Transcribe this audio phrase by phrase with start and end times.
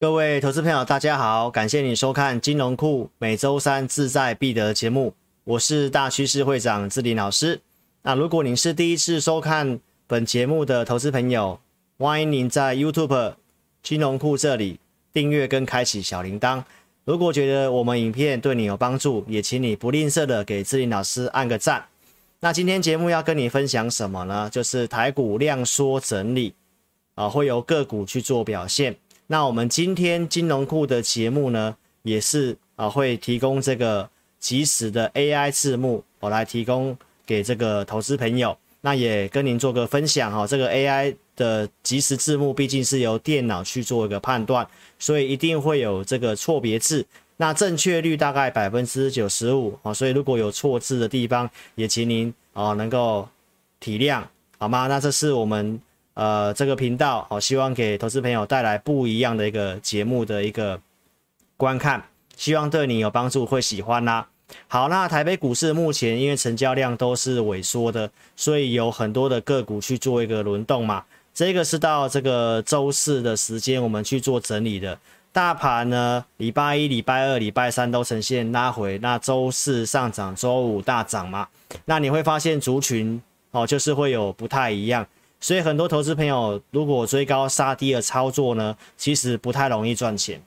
[0.00, 7.60] 各位投资朋友，大家好，感谢你收看金融库每周三志在必得节目，我是大趋势会长志林老师。
[8.02, 11.58] 那如果您是第一次收看本节目的投资朋友，
[11.98, 13.34] 欢迎您在 YouTube
[13.82, 14.78] 金融库这里
[15.12, 16.62] 订阅跟开启小铃铛。
[17.04, 21.84] 如果觉得我们影片对你有帮助，也请你不吝啬的给志林老师按个赞。
[22.38, 24.48] 那今天节目要跟你分享什么呢？
[24.48, 26.54] 就是台股量缩整理
[27.16, 28.94] 啊，会由个股去做表现。
[29.30, 34.08] 那我们今天金融库的节目呢，也是啊会提供这个
[34.40, 38.56] 即时的 AI 字幕，我来提供给这个投资朋友。
[38.80, 44.66] 那也跟您做个分享哈，这个 AI 的即时字幕毕竟是由电脑去做一个判断，
[44.98, 47.04] 所以一定会有这个错别字。
[47.36, 53.28] 那正确率大概百分之九十五啊，所以如果有错字的地方，也请您啊能够
[53.78, 54.22] 体谅
[54.56, 54.86] 好吗？
[54.86, 55.78] 那这是我们。
[56.18, 60.80] 呃，这个频道好，希望给投资朋友带来不一样的一个节目的一个
[61.56, 62.02] 观看，
[62.36, 64.26] 希望对你有帮助，会喜欢啦。
[64.66, 71.04] 好，那台北股市目前因为成交量都是萎缩的，所以有很多的个股去做一个轮动嘛。
[71.32, 74.98] 这个是到这个周四的时间，我们去做整理的。
[75.30, 81.46] 大盘呢，礼拜一、礼拜二、礼拜三都呈现拉回，那周四上涨，周五大涨嘛。
[81.84, 85.06] 那你会发现族群哦，就是会有不太一样。
[85.40, 90.42] 所以很多投资朋友如果追高杀低的操作呢，其实不太容易赚钱。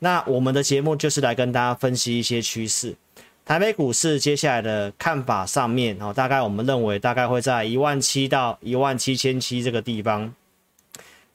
[0.00, 2.96] 那我们的节目就是来跟大家分析一些趋势。
[3.44, 10.34] 台北股市接下来的看法上面，哦，大概我们认为大概会在一万七到一万七千七这个地方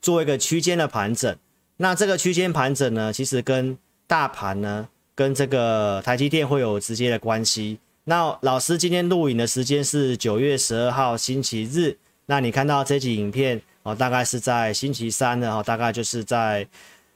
[0.01, 1.33] 做一个区间的盘整。
[1.77, 7.79] 那这个区间盘整呢，其实跟大盘呢，跟这个台积电会有直接的关系。
[8.03, 11.97] 那老师今天录影的时间是九月十二号星期日。
[12.29, 16.67] 那你看到这集影片哦，大概是在星期三的哈，大概就是在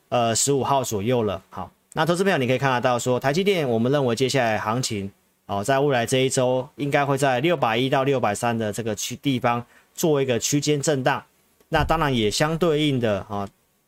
[0.07, 1.41] 呃十五号左右了。
[1.49, 5.11] 好，那投资朋友你可以看得到说，台积电我们认为接下来行情
[5.47, 11.21] 哦，在未来这一周应该会在六百一到六百三的这个区地方做一个区间震荡。
[11.67, 13.45] 那当然也相对应的啊，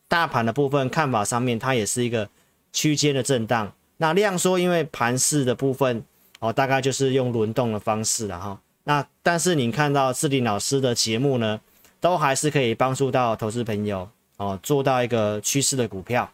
[0.09, 2.27] 大盘的部分看法上面它也是一个
[2.73, 3.71] 区间的震荡。
[3.95, 6.03] 那量缩，因为盘势的部分
[6.39, 8.59] 哦，大概就是用轮动的方式了哈。
[8.85, 11.61] 那但是你看到志林老师的节目呢，
[12.01, 16.31] 都还是可以帮助到投资朋友哦，做到一个趋势的股票。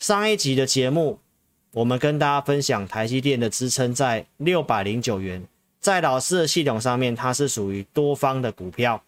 [0.00, 1.20] 上一集的节目，
[1.70, 5.44] 我们跟大家分享台积电的支撑在六百零九元，
[5.78, 9.02] 在老师的系统上面，它是属于多方的股票。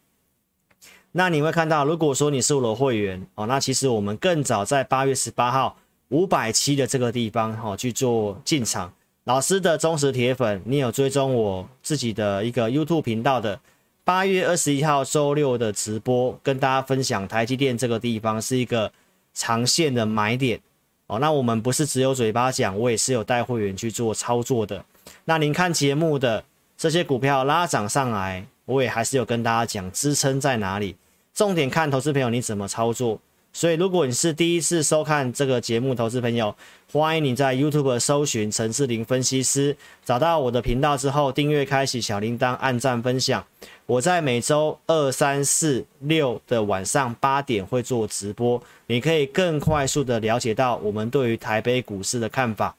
[1.11, 5.77] 那你会看到，如果说你是我的会员哦，那其实我们更早在八月十八号
[6.11, 8.93] 五百七的这个地方哈去做进场。
[9.25, 13.59] 老师的忠实铁粉，你有追踪我自己的一个 YouTube 频道的？
[14.05, 18.93] 八月二十一号周六的直播，跟大家分享台积电这个地方是一个
[19.33, 20.61] 长线的买点
[21.07, 21.19] 哦。
[21.19, 24.85] 那我们不是只有嘴巴讲，我也是有带会员去做操作的。
[25.25, 26.45] 那您看节目的
[26.77, 30.97] 这些股票拉涨上来，我也还是有跟大家讲支撑在哪里，
[31.33, 33.19] 重点看投资朋友你怎么操作。
[33.57, 36.53] 所以，如果你是第一次收看这个节目，投资朋友，
[36.93, 43.47] 欢迎你在 YouTube 搜寻陈志林分析师，找到我的频道之后，订阅、开启小铃铛、按赞、分享。
[43.87, 52.75] 我在每周二、三、四、六的晚上八点会做直播，你可以更快速的了解到我们对于台北股市的看法。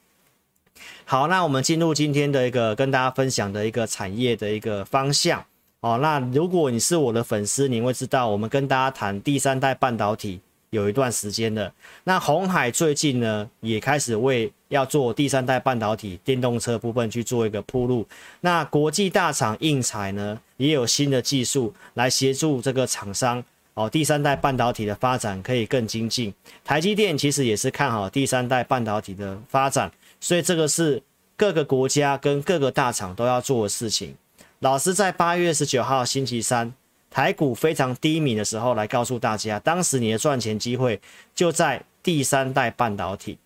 [1.06, 5.42] 好，那我们进入今天的一个跟大家分享的一个产业的一个方向。
[5.80, 10.40] 哦，那如果你是我的粉丝，你会知道我们跟大家谈第三代半导体。
[10.70, 11.72] 有一段时间了，
[12.04, 18.06] 那红海最近呢也开始为要做第三代半导体电动车部分去做一个铺路。
[18.40, 23.42] 那国际大厂应材呢也有新的技术来协助这个厂商
[23.74, 26.34] 哦，第三代半导体的发展可以更精进。
[26.64, 29.90] 台积电其实也是看好第三代半导体的发展，
[30.20, 31.02] 所以这个是
[31.36, 34.16] 各个国家跟各个大厂都要做的事情。
[34.58, 36.74] 老师在八月十九号星期三。
[37.10, 41.00] 台股非常低迷的时候，来告诉大家，当时你的赚钱机会
[41.34, 43.38] 就在第三代半导体。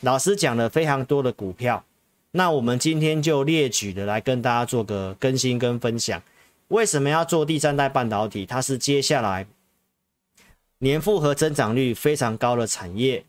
[0.00, 1.82] 老师讲了非常多的股票，
[2.32, 6.22] 那我们今天就列举的来跟大家做个更新跟分享。
[6.68, 8.44] 为什么要做第三代半导体？
[8.44, 9.46] 它是接下来
[10.78, 13.24] 年复合增长率非常高的产业。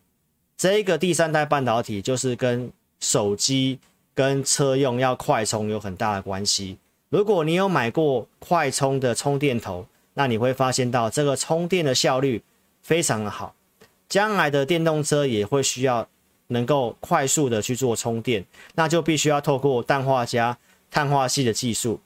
[0.56, 2.70] 这个第三代半导体就是跟
[3.00, 3.78] 手机
[4.14, 6.78] 跟车用要快充有很大的关系。
[7.08, 12.42] 如果你有买过快充的充电头，那你会发现到这个充电的效率
[12.82, 13.54] 非常的好。
[14.08, 16.08] 将来的电动车也会需要
[16.48, 18.44] 能够快速的去做充电，
[18.74, 20.56] 那就必须要透过氮化镓
[20.90, 22.00] 碳化系的技术。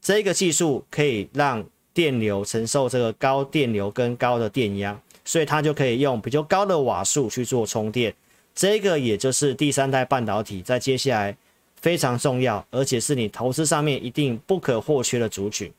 [0.00, 8.14] 这个技术可以让电流承受这个高电流跟高的电压，所以它就可以用比较高的瓦数去做充电。
[8.54, 11.36] 这个也就是第三代半导体在接下来
[11.80, 15.72] 非常重要，而且是你投资上面一定不可或缺的族群。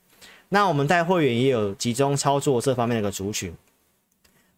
[0.50, 3.54] 那我们带会员也有集中操作这方面的一个族群。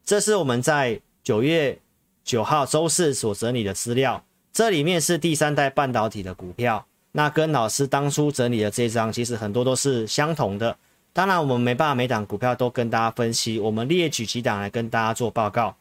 [0.04, 1.78] 这是我们在九月
[2.24, 6.86] 九号周四所整理的资料，这里面是第三代半导体的股票。
[7.12, 10.76] 那跟老师当初整理的这张，其实很多都是相同的。
[11.12, 15.74] 当然，我们没办法每档股票都跟大家分析，我们列举几档来跟大家做报告。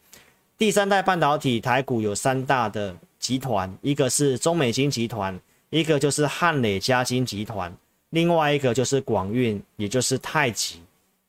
[0.57, 5.39] 第三代半导体台股有三大的集团，一个是中美金集团，
[5.69, 7.75] 一个就是汉磊嘉金集团，
[8.09, 10.81] 另外一个就是广运，也就是太极。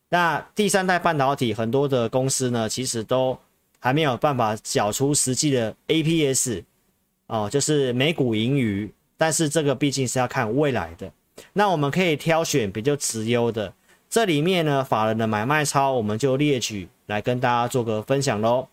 [0.09, 3.39] 那第三代半导体很多的公司呢，其实都
[3.79, 6.65] 还没有办法缴出实际的 APS
[7.27, 8.91] 哦，就是每股盈余。
[9.17, 11.13] 但是这个毕竟是要看未来的，
[11.53, 13.75] 那我们可以挑选比较直优的。
[14.09, 18.69] 这里面呢，法人的买卖超，我们就列举来跟大家做个分享喽。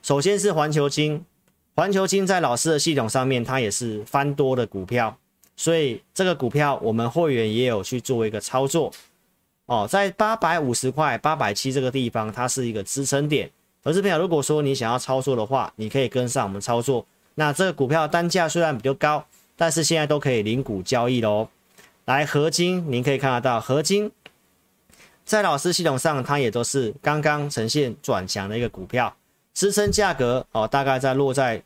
[0.00, 1.24] 首先是环球金，
[1.74, 5.16] 环球金在老师的系统上面，它也是翻多的股票，
[5.56, 8.92] 所以这个股票我们会员也有去做一个操作
[9.66, 13.50] 哦，在八百五十块、八百七这个地方，它是一个支撑点。
[13.82, 17.06] 投资朋友，如果说你想要操作的话，你可以跟上我们操作。
[17.36, 19.24] 那这个股票单价虽然比较高，
[19.56, 21.48] 但是现在都可以零股交易喽。
[22.04, 24.12] 来，合金，您可以看得到，合金
[25.24, 29.16] 在老师系统上，它也都是刚刚呈现转强的一个股票，
[29.54, 31.62] 支撑价格哦，大概在落在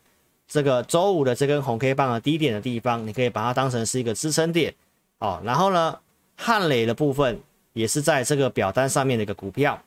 [0.48, 4.74] 这个周五的这根红 K 棒的低点的地方，你可以把它当成是一个支撑点
[5.18, 5.40] 哦。
[5.44, 5.98] 然后呢，
[6.36, 7.40] 汉磊的部分
[7.72, 9.80] 也是在这个表单上面的一个股票，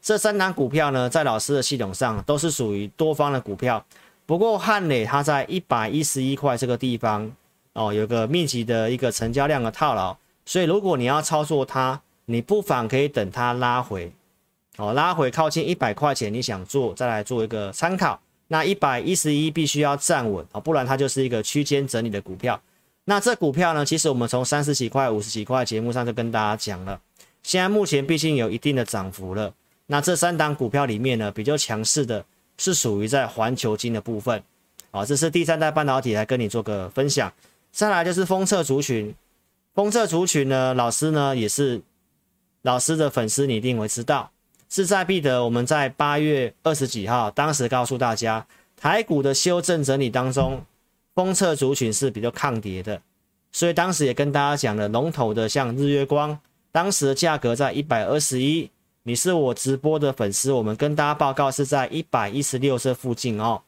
[0.00, 3.84] 这三档股票呢，在老师的系统上都是属于多方的股票。
[4.26, 7.30] 不过汉磊它在一百一十一块这个地方
[7.74, 10.16] 哦，有个密集的一个成交量的套牢，
[10.46, 14.12] 所以如果你要操作它，你不妨可以等它拉回，
[14.76, 18.20] 哦，拉回靠近一百块钱，你想做再来做一个参考。
[18.48, 22.60] 那一百一十一必须要站稳啊，不然它就是一个区间整理的股票。
[23.04, 27.00] 那这股票呢，其实我们从三十几块、五十几块节目上就跟大家讲了，
[27.42, 29.52] 现在目前毕竟有一定的涨幅了。
[29.86, 32.24] 那这三档股票里面呢，比较强势的。
[32.56, 34.40] 是属于在环球金的部分，
[34.92, 37.32] 啊，这是第三代半导体来跟你做个分享。
[37.72, 39.12] 再来就是封测族群，
[39.74, 41.82] 封测族群呢，老师呢也是
[42.62, 44.30] 老师的粉丝，你一定会知道。
[44.68, 48.46] 志在必得，我们在八月二十几号，当时告诉大家，
[48.76, 50.64] 台股的修正整理当中，
[51.14, 53.00] 封测族群是比较抗跌的，
[53.52, 56.38] 所以当时也跟大家讲了，龙头的像日月光，
[56.72, 58.70] 当时的价格在一百二十一。
[59.06, 63.60] 你是我直播的粉丝，我们跟大家报告是在一百一十六这附近哦。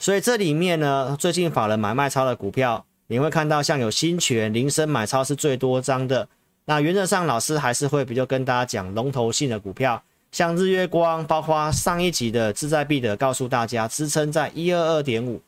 [0.00, 6.28] 所以这里面呢，最近法人买卖超的股票，你会看到像有新权、林森买超是最多张的。
[6.68, 15.40] 那原则上，老师还是会比较跟大家讲龙头性的股票，像日月光，包括上一集的志在必得，告诉大家支撑在一二二点五，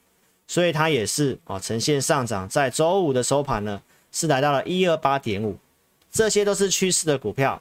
[0.46, 5.58] 所以它也是啊呈现上涨，在周五的收盘呢是来到了一二八点五，
[6.10, 7.60] 这些都是趋势的股票。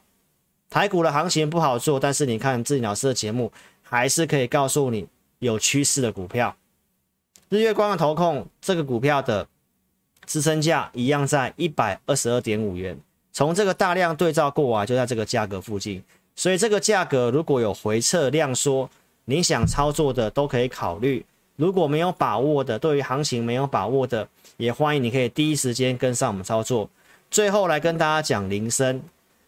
[0.70, 3.52] 台股的行情不好做，但是你看志己老师的节目，
[3.84, 5.06] 还是可以告诉你
[5.40, 6.56] 有趋势的股票。
[7.50, 9.46] 日月光的投控这个股票的
[10.26, 12.98] 支撑价一样在一百二十二点五元，
[13.40, 16.04] 从这个大量对照过啊，就在这个价格附近。
[16.36, 18.90] 所以这个价格如果有回撤量缩，
[19.24, 21.26] 你想操作的都可以考虑。
[21.56, 26.90] 如果没有把握的，对于行情没有把握的，也欢迎你可以第一时间跟上我们操作。
[27.32, 29.02] 最后来跟大家讲铃声。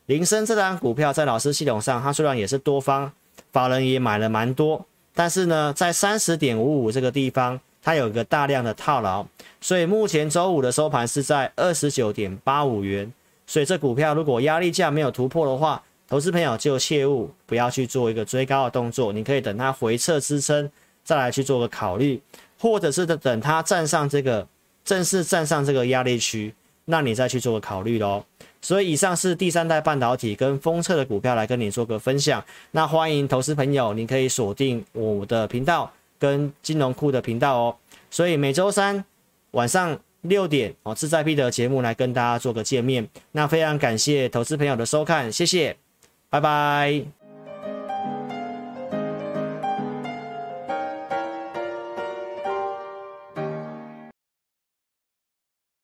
[0.05, 3.11] 林森这张股票在老师系统上，它虽然也是多方
[3.51, 9.25] 法人也买了蛮多，但是呢，在三十点五五这个地方，它有一个大量的套牢，
[9.59, 13.11] 所以目前周五的收盘是在二十九点八五元。
[13.51, 20.71] 所以这股票如果压力价没有突破的话，投资朋友就切勿不要去做一个追高的动作，你可以等它回撤支撑
[21.03, 22.21] 再来去做个考虑，
[22.57, 24.47] 或者是等它站上这个
[24.85, 26.55] 正式站上这个压力区，
[26.85, 28.23] 那你再去做个考虑喽。
[28.61, 32.41] 所以以上是第三代半导体跟封测的股票来跟你做个分享。
[32.71, 37.75] 那欢迎投资朋友，你可以锁定我的频道跟金融库的频道哦。
[38.09, 39.03] 所以每周三
[39.51, 43.07] 晚上六点哦，志在必得节目来跟大家做个见面。
[43.31, 45.75] 那非常感谢投资朋友的收看，谢谢，
[46.29, 47.20] 拜拜。